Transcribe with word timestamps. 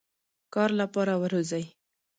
کار 0.53 0.69
لپاره 0.79 1.13
وروزی. 1.23 1.63